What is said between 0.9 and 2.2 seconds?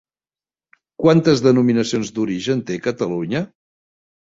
Quantes denominacions